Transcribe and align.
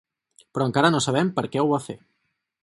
Però 0.57 0.65
encara 0.69 0.91
no 0.95 1.01
sabem 1.07 1.29
per 1.37 1.45
què 1.53 1.63
ho 1.65 1.69
va 1.75 1.81
fer. 1.91 1.97